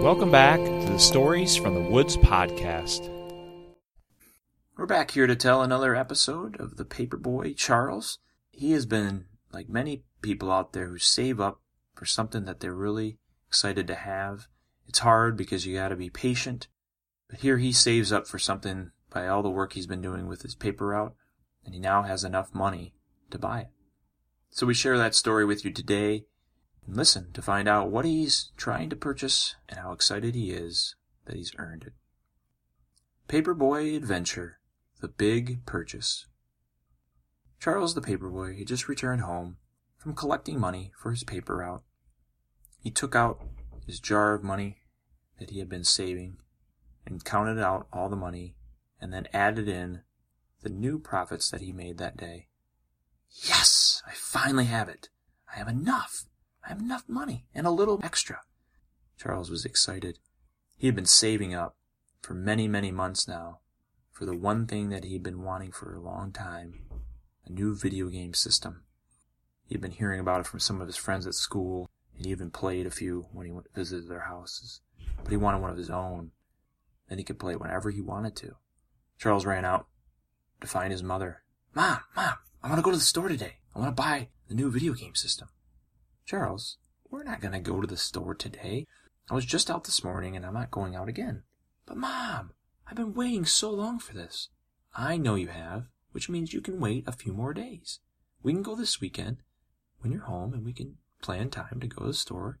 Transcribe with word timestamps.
Welcome 0.00 0.30
back 0.30 0.58
to 0.60 0.92
the 0.92 0.98
Stories 0.98 1.56
from 1.56 1.74
the 1.74 1.90
Woods 1.90 2.16
podcast. 2.16 3.06
We're 4.78 4.86
back 4.86 5.10
here 5.10 5.26
to 5.26 5.36
tell 5.36 5.60
another 5.60 5.94
episode 5.94 6.58
of 6.58 6.78
the 6.78 6.86
Paperboy 6.86 7.54
Charles. 7.54 8.18
He 8.50 8.72
has 8.72 8.86
been, 8.86 9.26
like 9.52 9.68
many 9.68 10.04
people 10.22 10.50
out 10.50 10.72
there 10.72 10.86
who 10.86 10.96
save 10.96 11.38
up 11.38 11.60
for 11.94 12.06
something 12.06 12.46
that 12.46 12.60
they're 12.60 12.74
really 12.74 13.18
excited 13.46 13.86
to 13.88 13.94
have. 13.94 14.48
It's 14.88 15.00
hard 15.00 15.36
because 15.36 15.66
you 15.66 15.76
gotta 15.76 15.96
be 15.96 16.08
patient, 16.08 16.68
but 17.28 17.40
here 17.40 17.58
he 17.58 17.70
saves 17.70 18.10
up 18.10 18.26
for 18.26 18.38
something 18.38 18.92
by 19.10 19.28
all 19.28 19.42
the 19.42 19.50
work 19.50 19.74
he's 19.74 19.86
been 19.86 20.00
doing 20.00 20.28
with 20.28 20.40
his 20.40 20.54
paper 20.54 20.86
route, 20.86 21.14
and 21.62 21.74
he 21.74 21.78
now 21.78 22.04
has 22.04 22.24
enough 22.24 22.54
money 22.54 22.94
to 23.30 23.38
buy 23.38 23.60
it. 23.60 23.68
So 24.48 24.64
we 24.64 24.72
share 24.72 24.96
that 24.96 25.14
story 25.14 25.44
with 25.44 25.62
you 25.62 25.70
today 25.70 26.24
and 26.90 26.96
listen 26.96 27.30
to 27.32 27.40
find 27.40 27.68
out 27.68 27.88
what 27.88 28.04
he's 28.04 28.50
trying 28.56 28.90
to 28.90 28.96
purchase 28.96 29.54
and 29.68 29.78
how 29.78 29.92
excited 29.92 30.34
he 30.34 30.50
is 30.50 30.96
that 31.24 31.36
he's 31.36 31.54
earned 31.56 31.84
it. 31.84 31.92
Paperboy 33.28 33.94
Adventure 33.96 34.58
The 35.00 35.06
Big 35.06 35.64
Purchase. 35.66 36.26
Charles 37.60 37.94
the 37.94 38.00
Paperboy 38.00 38.58
had 38.58 38.66
just 38.66 38.88
returned 38.88 39.20
home 39.20 39.58
from 39.98 40.16
collecting 40.16 40.58
money 40.58 40.90
for 41.00 41.12
his 41.12 41.22
paper 41.22 41.58
route. 41.58 41.84
He 42.82 42.90
took 42.90 43.14
out 43.14 43.40
his 43.86 44.00
jar 44.00 44.34
of 44.34 44.42
money 44.42 44.78
that 45.38 45.50
he 45.50 45.60
had 45.60 45.68
been 45.68 45.84
saving 45.84 46.38
and 47.06 47.24
counted 47.24 47.62
out 47.62 47.86
all 47.92 48.08
the 48.08 48.16
money 48.16 48.56
and 49.00 49.12
then 49.12 49.28
added 49.32 49.68
in 49.68 50.00
the 50.62 50.70
new 50.70 50.98
profits 50.98 51.50
that 51.50 51.60
he 51.60 51.70
made 51.70 51.98
that 51.98 52.16
day. 52.16 52.48
Yes, 53.44 54.02
I 54.08 54.10
finally 54.12 54.64
have 54.64 54.88
it. 54.88 55.08
I 55.54 55.56
have 55.56 55.68
enough. 55.68 56.24
I 56.64 56.68
have 56.68 56.80
enough 56.80 57.08
money 57.08 57.46
and 57.54 57.66
a 57.66 57.70
little 57.70 58.00
extra. 58.02 58.40
Charles 59.16 59.50
was 59.50 59.64
excited. 59.64 60.18
He 60.76 60.86
had 60.86 60.96
been 60.96 61.06
saving 61.06 61.54
up 61.54 61.76
for 62.22 62.34
many, 62.34 62.68
many 62.68 62.90
months 62.90 63.26
now 63.26 63.60
for 64.10 64.26
the 64.26 64.36
one 64.36 64.66
thing 64.66 64.90
that 64.90 65.04
he 65.04 65.14
had 65.14 65.22
been 65.22 65.42
wanting 65.42 65.72
for 65.72 65.94
a 65.94 66.00
long 66.00 66.32
time 66.32 66.80
a 67.46 67.52
new 67.52 67.74
video 67.74 68.08
game 68.08 68.34
system. 68.34 68.82
He 69.66 69.74
had 69.74 69.80
been 69.80 69.92
hearing 69.92 70.20
about 70.20 70.40
it 70.40 70.46
from 70.46 70.60
some 70.60 70.80
of 70.80 70.86
his 70.86 70.96
friends 70.96 71.26
at 71.26 71.34
school, 71.34 71.88
and 72.16 72.26
he 72.26 72.32
even 72.32 72.50
played 72.50 72.86
a 72.86 72.90
few 72.90 73.26
when 73.32 73.46
he 73.46 73.52
went 73.52 73.66
visited 73.74 74.08
their 74.08 74.20
houses. 74.20 74.80
But 75.22 75.30
he 75.30 75.36
wanted 75.36 75.60
one 75.60 75.70
of 75.70 75.76
his 75.76 75.90
own. 75.90 76.32
Then 77.08 77.18
he 77.18 77.24
could 77.24 77.38
play 77.38 77.52
it 77.52 77.60
whenever 77.60 77.90
he 77.90 78.00
wanted 78.00 78.36
to. 78.36 78.56
Charles 79.18 79.46
ran 79.46 79.64
out 79.64 79.86
to 80.60 80.66
find 80.66 80.92
his 80.92 81.02
mother. 81.02 81.42
Mom, 81.74 82.00
Mom, 82.16 82.34
I 82.62 82.68
want 82.68 82.78
to 82.78 82.82
go 82.82 82.90
to 82.90 82.96
the 82.96 83.02
store 83.02 83.28
today. 83.28 83.58
I 83.74 83.78
want 83.78 83.96
to 83.96 84.02
buy 84.02 84.28
the 84.48 84.54
new 84.54 84.70
video 84.70 84.92
game 84.92 85.14
system. 85.14 85.48
Charles, 86.26 86.78
we're 87.10 87.24
not 87.24 87.40
going 87.40 87.52
to 87.52 87.60
go 87.60 87.80
to 87.80 87.86
the 87.86 87.96
store 87.96 88.34
today. 88.34 88.86
I 89.30 89.34
was 89.34 89.44
just 89.44 89.70
out 89.70 89.84
this 89.84 90.04
morning 90.04 90.36
and 90.36 90.44
I'm 90.44 90.54
not 90.54 90.70
going 90.70 90.94
out 90.94 91.08
again. 91.08 91.42
But 91.86 91.96
Mom, 91.96 92.52
I've 92.86 92.96
been 92.96 93.14
waiting 93.14 93.44
so 93.44 93.70
long 93.70 93.98
for 93.98 94.14
this. 94.14 94.48
I 94.96 95.16
know 95.16 95.34
you 95.34 95.48
have, 95.48 95.86
which 96.12 96.28
means 96.28 96.52
you 96.52 96.60
can 96.60 96.80
wait 96.80 97.04
a 97.06 97.12
few 97.12 97.32
more 97.32 97.54
days. 97.54 98.00
We 98.42 98.52
can 98.52 98.62
go 98.62 98.74
this 98.74 99.00
weekend 99.00 99.38
when 100.00 100.12
you're 100.12 100.22
home 100.22 100.52
and 100.52 100.64
we 100.64 100.72
can 100.72 100.98
plan 101.22 101.50
time 101.50 101.80
to 101.80 101.86
go 101.86 102.02
to 102.02 102.08
the 102.08 102.14
store 102.14 102.58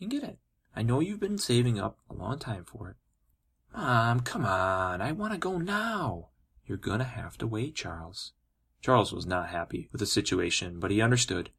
and 0.00 0.10
get 0.10 0.22
it. 0.22 0.38
I 0.74 0.82
know 0.82 1.00
you've 1.00 1.20
been 1.20 1.38
saving 1.38 1.78
up 1.78 1.98
a 2.08 2.14
long 2.14 2.38
time 2.38 2.64
for 2.64 2.90
it. 2.90 2.96
Mom, 3.72 4.20
come 4.20 4.44
on. 4.44 5.00
I 5.00 5.12
want 5.12 5.32
to 5.32 5.38
go 5.38 5.58
now. 5.58 6.28
You're 6.66 6.78
gonna 6.78 7.04
have 7.04 7.36
to 7.38 7.46
wait, 7.46 7.74
Charles. 7.74 8.32
Charles 8.80 9.12
was 9.12 9.26
not 9.26 9.48
happy 9.48 9.88
with 9.92 9.98
the 9.98 10.06
situation, 10.06 10.80
but 10.80 10.90
he 10.90 11.02
understood 11.02 11.50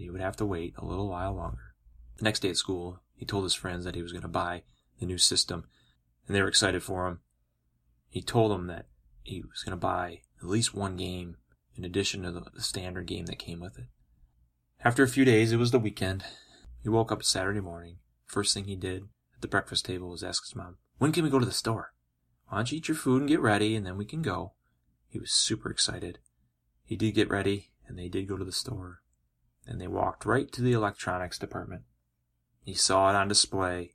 he 0.00 0.10
would 0.10 0.20
have 0.20 0.36
to 0.36 0.46
wait 0.46 0.74
a 0.78 0.84
little 0.84 1.08
while 1.08 1.34
longer. 1.34 1.74
The 2.16 2.24
next 2.24 2.40
day 2.40 2.48
at 2.50 2.56
school, 2.56 3.00
he 3.14 3.26
told 3.26 3.44
his 3.44 3.54
friends 3.54 3.84
that 3.84 3.94
he 3.94 4.02
was 4.02 4.12
going 4.12 4.22
to 4.22 4.28
buy 4.28 4.62
the 4.98 5.06
new 5.06 5.18
system, 5.18 5.64
and 6.26 6.34
they 6.34 6.40
were 6.40 6.48
excited 6.48 6.82
for 6.82 7.06
him. 7.06 7.20
He 8.08 8.22
told 8.22 8.50
them 8.50 8.66
that 8.68 8.86
he 9.22 9.42
was 9.42 9.62
going 9.62 9.72
to 9.72 9.76
buy 9.76 10.22
at 10.40 10.48
least 10.48 10.74
one 10.74 10.96
game 10.96 11.36
in 11.76 11.84
addition 11.84 12.22
to 12.22 12.32
the, 12.32 12.62
standard 12.62 13.06
game 13.06 13.26
that 13.26 13.38
came 13.38 13.60
with 13.60 13.78
it. 13.78 13.88
After 14.82 15.02
a 15.02 15.08
few 15.08 15.24
days, 15.24 15.52
it 15.52 15.58
was 15.58 15.70
the 15.70 15.78
weekend. 15.78 16.24
He 16.82 16.88
woke 16.88 17.12
up 17.12 17.22
Saturday 17.22 17.60
morning. 17.60 17.98
First 18.24 18.54
thing 18.54 18.64
he 18.64 18.76
did 18.76 19.02
at 19.34 19.42
the 19.42 19.48
breakfast 19.48 19.84
table 19.84 20.08
was 20.08 20.24
ask 20.24 20.44
his 20.44 20.56
mom, 20.56 20.78
When 20.98 21.12
can 21.12 21.24
we 21.24 21.30
go 21.30 21.38
to 21.38 21.46
the 21.46 21.52
store? 21.52 21.92
Why 22.48 22.58
don't 22.58 22.72
you 22.72 22.78
eat 22.78 22.88
your 22.88 22.96
food 22.96 23.20
and 23.20 23.28
get 23.28 23.40
ready, 23.40 23.76
and 23.76 23.84
then 23.84 23.98
we 23.98 24.06
can 24.06 24.22
go? 24.22 24.54
He 25.08 25.18
was 25.18 25.30
super 25.30 25.70
excited. 25.70 26.18
He 26.84 26.96
did 26.96 27.14
get 27.14 27.28
ready, 27.28 27.72
and 27.86 27.98
they 27.98 28.08
did 28.08 28.28
go 28.28 28.38
to 28.38 28.44
the 28.44 28.52
store. 28.52 29.02
And 29.66 29.80
they 29.80 29.86
walked 29.86 30.24
right 30.24 30.50
to 30.52 30.62
the 30.62 30.72
electronics 30.72 31.38
department. 31.38 31.82
He 32.64 32.74
saw 32.74 33.10
it 33.10 33.16
on 33.16 33.28
display. 33.28 33.94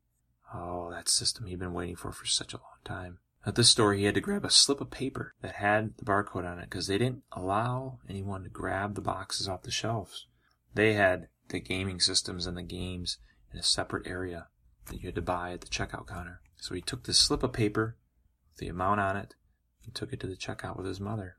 Oh, 0.54 0.90
that 0.92 1.10
system 1.10 1.46
he'd 1.46 1.60
been 1.60 1.74
waiting 1.74 1.96
for 1.96 2.12
for 2.12 2.26
such 2.26 2.54
a 2.54 2.58
long 2.58 2.80
time. 2.84 3.20
At 3.46 3.56
this 3.56 3.70
store, 3.70 3.94
he 3.94 4.06
had 4.06 4.16
to 4.16 4.22
grab 4.22 4.44
a 4.44 4.50
slip 4.50 4.82
of 4.82 4.90
paper 4.90 5.36
that 5.42 5.56
had 5.56 5.98
the 5.98 6.06
barcode 6.06 6.50
on 6.50 6.58
it 6.58 6.70
because 6.70 6.88
they 6.88 6.98
didn't 6.98 7.24
allow 7.32 8.00
anyone 8.10 8.44
to 8.44 8.50
grab 8.50 8.96
the 8.96 9.02
boxes 9.02 9.48
off 9.48 9.64
the 9.64 9.72
shelves. 9.72 10.26
They 10.74 10.94
had 10.94 11.28
the 11.50 11.60
gaming 11.60 12.00
systems 12.00 12.48
and 12.48 12.58
the 12.58 12.64
games 12.64 13.20
in 13.54 13.60
a 13.60 13.64
separate 13.64 14.08
area 14.08 14.48
that 14.88 14.98
you 14.98 15.08
had 15.08 15.16
to 15.16 15.22
buy 15.22 15.52
at 15.52 15.62
the 15.62 15.68
checkout 15.68 16.08
counter. 16.08 16.42
So 16.58 16.74
he 16.74 16.82
took 16.82 17.04
this 17.04 17.20
slip 17.20 17.44
of 17.44 17.54
paper 17.54 17.98
with 18.52 18.58
the 18.60 18.68
amount 18.68 19.00
on 19.00 19.16
it 19.16 19.36
and 19.84 19.94
took 19.94 20.12
it 20.12 20.20
to 20.22 20.28
the 20.28 20.36
checkout 20.36 20.78
with 20.78 20.88
his 20.88 21.00
mother. 21.00 21.38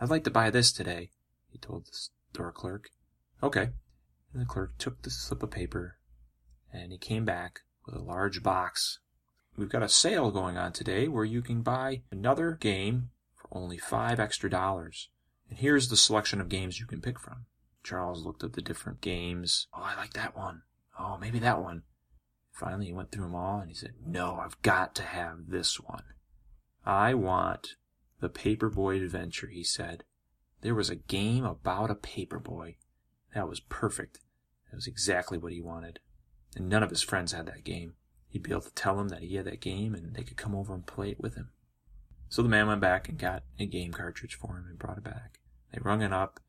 I'd 0.00 0.10
like 0.10 0.24
to 0.24 0.30
buy 0.30 0.50
this 0.50 0.72
today, 0.72 1.10
he 1.50 1.58
told 1.58 1.86
the 1.86 1.96
store 2.32 2.50
clerk. 2.50 2.90
Okay. 3.44 3.68
And 4.32 4.40
the 4.40 4.46
clerk 4.46 4.78
took 4.78 5.02
the 5.02 5.10
slip 5.10 5.42
of 5.42 5.50
paper 5.50 5.98
and 6.72 6.90
he 6.90 6.96
came 6.96 7.26
back 7.26 7.60
with 7.84 7.94
a 7.94 8.02
large 8.02 8.42
box. 8.42 9.00
We've 9.54 9.68
got 9.68 9.82
a 9.82 9.88
sale 9.88 10.30
going 10.30 10.56
on 10.56 10.72
today 10.72 11.08
where 11.08 11.26
you 11.26 11.42
can 11.42 11.60
buy 11.60 12.02
another 12.10 12.52
game 12.52 13.10
for 13.36 13.48
only 13.52 13.76
five 13.76 14.18
extra 14.18 14.48
dollars. 14.48 15.10
And 15.50 15.58
here's 15.58 15.88
the 15.88 15.96
selection 15.96 16.40
of 16.40 16.48
games 16.48 16.80
you 16.80 16.86
can 16.86 17.02
pick 17.02 17.20
from. 17.20 17.44
Charles 17.82 18.24
looked 18.24 18.42
at 18.42 18.54
the 18.54 18.62
different 18.62 19.02
games. 19.02 19.68
Oh, 19.74 19.82
I 19.82 19.94
like 19.94 20.14
that 20.14 20.34
one. 20.34 20.62
Oh, 20.98 21.18
maybe 21.18 21.38
that 21.40 21.62
one. 21.62 21.82
Finally, 22.50 22.86
he 22.86 22.92
went 22.94 23.12
through 23.12 23.24
them 23.24 23.34
all 23.34 23.60
and 23.60 23.68
he 23.68 23.74
said, 23.74 23.92
No, 24.06 24.36
I've 24.36 24.60
got 24.62 24.94
to 24.94 25.02
have 25.02 25.48
this 25.48 25.78
one. 25.78 26.04
I 26.86 27.12
want 27.12 27.74
the 28.20 28.30
Paperboy 28.30 29.04
Adventure, 29.04 29.48
he 29.48 29.62
said. 29.64 30.04
There 30.62 30.74
was 30.74 30.88
a 30.88 30.96
game 30.96 31.44
about 31.44 31.90
a 31.90 31.94
paperboy. 31.94 32.76
That 33.34 33.48
was 33.48 33.60
perfect. 33.60 34.20
That 34.70 34.76
was 34.76 34.86
exactly 34.86 35.38
what 35.38 35.52
he 35.52 35.60
wanted. 35.60 36.00
And 36.56 36.68
none 36.68 36.82
of 36.82 36.90
his 36.90 37.02
friends 37.02 37.32
had 37.32 37.46
that 37.46 37.64
game. 37.64 37.94
He'd 38.28 38.42
be 38.42 38.50
able 38.50 38.62
to 38.62 38.74
tell 38.74 38.96
them 38.96 39.08
that 39.08 39.22
he 39.22 39.36
had 39.36 39.46
that 39.46 39.60
game 39.60 39.94
and 39.94 40.14
they 40.14 40.22
could 40.22 40.36
come 40.36 40.54
over 40.54 40.74
and 40.74 40.86
play 40.86 41.10
it 41.10 41.20
with 41.20 41.34
him. 41.34 41.50
So 42.28 42.42
the 42.42 42.48
man 42.48 42.66
went 42.66 42.80
back 42.80 43.08
and 43.08 43.18
got 43.18 43.44
a 43.58 43.66
game 43.66 43.92
cartridge 43.92 44.34
for 44.34 44.56
him 44.56 44.66
and 44.68 44.78
brought 44.78 44.98
it 44.98 45.04
back. 45.04 45.38
They 45.72 45.78
rung 45.82 46.02
it 46.02 46.12
up. 46.12 46.40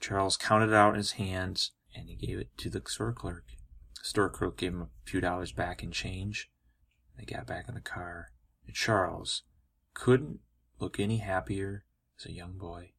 Charles 0.00 0.36
counted 0.36 0.68
it 0.68 0.74
out 0.74 0.90
in 0.90 0.96
his 0.96 1.12
hands 1.12 1.72
and 1.94 2.08
he 2.08 2.16
gave 2.16 2.38
it 2.38 2.56
to 2.58 2.70
the 2.70 2.82
store 2.86 3.12
clerk. 3.12 3.44
The 4.00 4.08
store 4.08 4.30
clerk 4.30 4.56
gave 4.56 4.72
him 4.72 4.82
a 4.82 4.88
few 5.04 5.20
dollars 5.20 5.52
back 5.52 5.82
in 5.82 5.90
change. 5.90 6.50
They 7.16 7.24
got 7.24 7.46
back 7.46 7.68
in 7.68 7.74
the 7.74 7.80
car. 7.80 8.30
And 8.66 8.74
Charles 8.74 9.42
couldn't 9.94 10.40
look 10.78 10.98
any 10.98 11.18
happier 11.18 11.84
as 12.18 12.26
a 12.26 12.32
young 12.32 12.58
boy. 12.58 12.92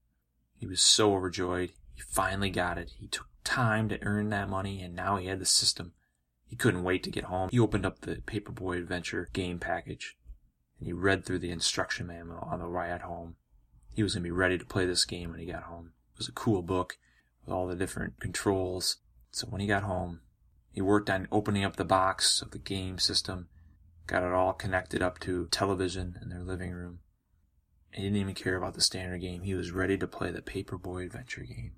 He 0.56 0.66
was 0.66 0.82
so 0.82 1.14
overjoyed. 1.14 1.74
He 1.94 2.02
finally 2.02 2.50
got 2.50 2.78
it. 2.78 2.92
He 2.98 3.08
took 3.08 3.28
time 3.44 3.90
to 3.90 4.02
earn 4.04 4.30
that 4.30 4.50
money, 4.50 4.82
and 4.82 4.96
now 4.96 5.18
he 5.18 5.28
had 5.28 5.40
the 5.40 5.46
system. 5.46 5.94
He 6.46 6.56
couldn't 6.56 6.84
wait 6.84 7.04
to 7.04 7.12
get 7.12 7.26
home. 7.26 7.50
He 7.52 7.60
opened 7.60 7.86
up 7.86 8.02
the 8.02 8.18
Paperboy 8.18 8.78
Adventure 8.78 9.30
game 9.34 9.60
package, 9.60 10.18
and 10.80 10.88
he 10.88 10.94
read 10.94 11.26
through 11.26 11.40
the 11.40 11.52
instruction 11.52 12.08
manual 12.08 12.40
on 12.40 12.60
the 12.60 12.70
way 12.70 12.90
at 12.90 13.02
home. 13.02 13.36
He 13.96 14.04
was 14.04 14.14
going 14.14 14.24
to 14.24 14.28
be 14.28 14.32
ready 14.32 14.58
to 14.58 14.66
play 14.66 14.86
this 14.86 15.06
game 15.06 15.32
when 15.32 15.40
he 15.40 15.46
got 15.46 15.64
home. 15.64 15.94
It 16.14 16.20
was 16.20 16.28
a 16.28 16.34
cool 16.34 16.62
book 16.62 16.98
with 17.46 17.54
all 17.54 17.68
the 17.68 17.76
different 17.76 18.20
controls. 18.20 18.98
So 19.32 19.48
when 19.48 19.62
he 19.62 19.68
got 19.68 19.84
home, 19.84 20.22
he 20.72 20.82
worked 20.82 21.10
on 21.10 21.28
opening 21.32 21.64
up 21.64 21.76
the 21.76 21.86
box 21.86 22.42
of 22.42 22.52
the 22.52 22.60
game 22.60 22.98
system 22.98 23.48
got 24.08 24.24
it 24.24 24.34
all 24.34 24.54
connected 24.54 25.02
up 25.02 25.20
to 25.20 25.48
television 25.48 26.18
in 26.22 26.30
their 26.30 26.44
living 26.44 26.72
room. 26.72 27.00
And 27.94 28.04
he 28.04 28.10
didn't 28.10 28.22
even 28.22 28.36
care 28.36 28.56
about 28.56 28.74
the 28.74 28.82
standard 28.82 29.22
game. 29.22 29.44
He 29.44 29.54
was 29.54 29.72
ready 29.72 29.98
to 29.98 30.08
play 30.08 30.32
the 30.32 30.42
Paperboy 30.42 31.06
Adventure 31.06 31.44
game. 31.44 31.74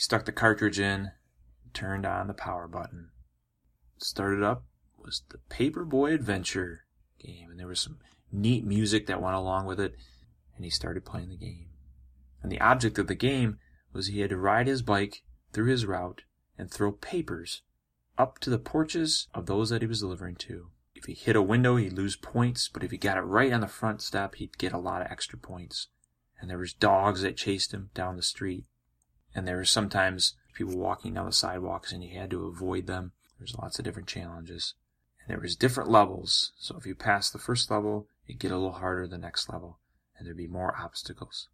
Stuck 0.00 0.24
the 0.24 0.32
cartridge 0.32 0.80
in, 0.80 1.10
turned 1.74 2.06
on 2.06 2.26
the 2.26 2.32
power 2.32 2.66
button. 2.66 3.10
Started 3.98 4.42
up 4.42 4.64
was 4.96 5.24
the 5.28 5.36
Paperboy 5.54 6.14
Adventure 6.14 6.86
game, 7.22 7.50
and 7.50 7.60
there 7.60 7.66
was 7.66 7.80
some 7.80 7.98
neat 8.32 8.64
music 8.64 9.06
that 9.08 9.20
went 9.20 9.36
along 9.36 9.66
with 9.66 9.78
it, 9.78 9.96
and 10.56 10.64
he 10.64 10.70
started 10.70 11.04
playing 11.04 11.28
the 11.28 11.36
game. 11.36 11.68
And 12.42 12.50
the 12.50 12.62
object 12.62 12.98
of 12.98 13.08
the 13.08 13.14
game 13.14 13.58
was 13.92 14.06
he 14.06 14.20
had 14.20 14.30
to 14.30 14.38
ride 14.38 14.68
his 14.68 14.80
bike 14.80 15.20
through 15.52 15.66
his 15.66 15.84
route 15.84 16.22
and 16.56 16.70
throw 16.70 16.92
papers 16.92 17.60
up 18.16 18.38
to 18.38 18.48
the 18.48 18.58
porches 18.58 19.28
of 19.34 19.44
those 19.44 19.68
that 19.68 19.82
he 19.82 19.86
was 19.86 20.00
delivering 20.00 20.36
to. 20.36 20.70
If 20.94 21.04
he 21.04 21.12
hit 21.12 21.36
a 21.36 21.42
window, 21.42 21.76
he'd 21.76 21.92
lose 21.92 22.16
points, 22.16 22.70
but 22.72 22.82
if 22.82 22.90
he 22.90 22.96
got 22.96 23.18
it 23.18 23.20
right 23.20 23.52
on 23.52 23.60
the 23.60 23.68
front 23.68 24.00
step, 24.00 24.36
he'd 24.36 24.56
get 24.56 24.72
a 24.72 24.78
lot 24.78 25.02
of 25.02 25.12
extra 25.12 25.38
points. 25.38 25.88
And 26.40 26.48
there 26.48 26.56
was 26.56 26.72
dogs 26.72 27.20
that 27.20 27.36
chased 27.36 27.74
him 27.74 27.90
down 27.92 28.16
the 28.16 28.22
street. 28.22 28.64
And 29.34 29.46
there 29.46 29.56
were 29.56 29.64
sometimes 29.64 30.34
people 30.54 30.76
walking 30.76 31.14
down 31.14 31.26
the 31.26 31.32
sidewalks 31.32 31.92
and 31.92 32.02
you 32.02 32.18
had 32.18 32.30
to 32.30 32.46
avoid 32.46 32.86
them. 32.86 33.12
There's 33.38 33.56
lots 33.56 33.78
of 33.78 33.84
different 33.84 34.08
challenges. 34.08 34.74
And 35.20 35.30
there 35.30 35.40
was 35.40 35.56
different 35.56 35.90
levels. 35.90 36.52
So 36.58 36.76
if 36.76 36.86
you 36.86 36.94
passed 36.94 37.32
the 37.32 37.38
first 37.38 37.70
level, 37.70 38.08
it'd 38.26 38.40
get 38.40 38.50
a 38.50 38.56
little 38.56 38.72
harder 38.72 39.06
the 39.06 39.18
next 39.18 39.48
level, 39.48 39.78
and 40.16 40.26
there'd 40.26 40.36
be 40.36 40.46
more 40.46 40.76
obstacles. 40.78 41.48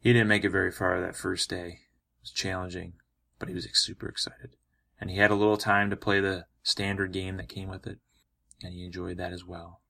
He 0.00 0.12
didn't 0.12 0.28
make 0.28 0.44
it 0.44 0.50
very 0.50 0.70
far 0.70 1.00
that 1.00 1.16
first 1.16 1.50
day. 1.50 1.66
It 1.66 2.22
was 2.22 2.30
challenging, 2.30 2.94
but 3.38 3.48
he 3.48 3.54
was 3.54 3.68
super 3.72 4.08
excited. 4.08 4.56
And 5.00 5.10
he 5.10 5.16
had 5.16 5.30
a 5.30 5.34
little 5.34 5.56
time 5.56 5.90
to 5.90 5.96
play 5.96 6.20
the 6.20 6.46
standard 6.62 7.12
game 7.12 7.36
that 7.36 7.48
came 7.48 7.68
with 7.68 7.86
it, 7.86 7.98
and 8.62 8.72
he 8.72 8.84
enjoyed 8.84 9.16
that 9.18 9.32
as 9.32 9.44
well. 9.44 9.80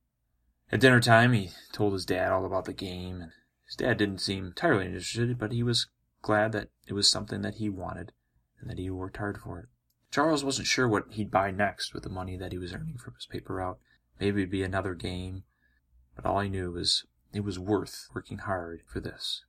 At 0.73 0.81
dinner 0.81 1.00
time, 1.00 1.32
he 1.32 1.50
told 1.73 1.93
his 1.93 2.05
dad 2.05 2.31
all 2.31 2.46
about 2.46 2.64
the 2.64 2.73
game, 2.73 3.20
and 3.20 3.32
his 3.66 3.76
dad 3.76 3.99
didn't 3.99 4.20
seem 4.20 4.46
entirely 4.46 4.87
interested, 4.87 5.38
but 5.38 5.52
he 5.52 5.62
was 5.62 5.88
glad 6.22 6.52
that 6.52 6.69
it 6.87 6.93
was 6.93 7.08
something 7.08 7.43
that 7.43 7.56
he 7.56 7.69
wanted 7.69 8.12
and 8.61 8.69
that 8.70 8.78
he 8.78 8.90
worked 8.90 9.17
hard 9.17 9.38
for 9.38 9.58
it. 9.58 9.67
Charles 10.11 10.44
wasn't 10.44 10.67
sure 10.67 10.88
what 10.88 11.06
he'd 11.11 11.31
buy 11.31 11.50
next 11.50 11.94
with 11.94 12.02
the 12.02 12.08
money 12.08 12.37
that 12.37 12.52
he 12.52 12.58
was 12.58 12.75
earning 12.75 12.99
from 12.99 13.14
his 13.14 13.26
paper 13.26 13.55
route. 13.55 13.78
Maybe 14.19 14.43
it'd 14.43 14.50
be 14.50 14.62
another 14.62 14.94
game, 14.94 15.44
but 16.17 16.26
all 16.26 16.40
he 16.40 16.49
knew 16.49 16.72
was 16.72 17.05
it 17.32 17.44
was 17.44 17.58
worth 17.58 18.08
working 18.12 18.38
hard 18.38 18.82
for 18.87 19.00
this. 19.00 19.44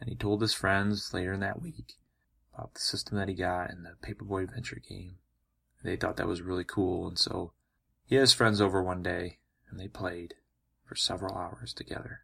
And 0.00 0.08
he 0.08 0.14
told 0.14 0.40
his 0.40 0.54
friends 0.54 1.12
later 1.12 1.32
in 1.32 1.40
that 1.40 1.60
week 1.60 1.94
about 2.54 2.74
the 2.74 2.80
system 2.80 3.18
that 3.18 3.28
he 3.28 3.34
got 3.34 3.70
in 3.70 3.82
the 3.82 3.96
Paperboy 4.06 4.44
Adventure 4.44 4.80
game. 4.88 5.16
They 5.82 5.96
thought 5.96 6.16
that 6.16 6.28
was 6.28 6.42
really 6.42 6.64
cool, 6.64 7.08
and 7.08 7.18
so 7.18 7.52
he 8.06 8.14
had 8.14 8.22
his 8.22 8.32
friends 8.32 8.60
over 8.60 8.82
one 8.82 9.02
day, 9.02 9.38
and 9.68 9.80
they 9.80 9.88
played 9.88 10.34
for 10.84 10.94
several 10.94 11.36
hours 11.36 11.72
together. 11.72 12.20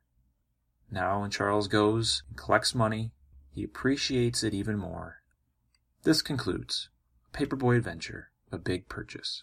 Now, 0.90 1.20
when 1.20 1.30
Charles 1.30 1.66
goes 1.66 2.22
and 2.28 2.36
collects 2.36 2.74
money, 2.74 3.12
he 3.58 3.64
appreciates 3.64 4.44
it 4.44 4.54
even 4.54 4.78
more. 4.78 5.20
This 6.04 6.22
concludes 6.22 6.90
Paperboy 7.32 7.76
Adventure, 7.78 8.30
a 8.52 8.56
big 8.56 8.88
purchase. 8.88 9.42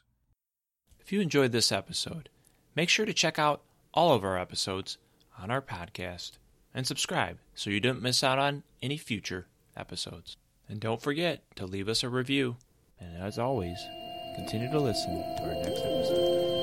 If 1.02 1.12
you 1.12 1.20
enjoyed 1.20 1.52
this 1.52 1.70
episode, 1.70 2.30
make 2.76 2.88
sure 2.88 3.06
to 3.06 3.14
check 3.14 3.38
out 3.38 3.62
all 3.94 4.14
of 4.14 4.24
our 4.24 4.40
episodes 4.40 4.98
on 5.38 5.52
our 5.52 5.62
podcast 5.62 6.38
and 6.74 6.88
subscribe 6.88 7.40
so 7.56 7.70
you 7.70 7.82
don't 7.82 8.02
miss 8.02 8.24
out 8.24 8.40
on 8.40 8.64
any 8.82 8.96
future 8.96 9.48
episodes. 9.76 10.38
And 10.70 10.80
don't 10.80 11.02
forget 11.02 11.42
to 11.58 11.66
leave 11.66 11.90
us 11.90 12.02
a 12.02 12.08
review. 12.08 12.56
And 12.98 13.22
as 13.22 13.38
always, 13.38 13.78
continue 14.38 14.72
to 14.72 14.80
listen 14.80 15.12
to 15.12 15.44
our 15.44 15.56
next 15.56 15.82
episode. 15.82 16.55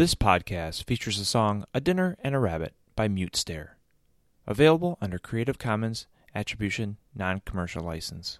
This 0.00 0.14
podcast 0.14 0.84
features 0.84 1.18
the 1.18 1.26
song 1.26 1.66
A 1.74 1.80
Dinner 1.82 2.16
and 2.24 2.34
a 2.34 2.38
Rabbit 2.38 2.72
by 2.96 3.06
Mute 3.06 3.36
Stare. 3.36 3.76
Available 4.46 4.96
under 4.98 5.18
Creative 5.18 5.58
Commons 5.58 6.06
Attribution 6.34 6.96
Non 7.14 7.42
Commercial 7.44 7.84
License. 7.84 8.38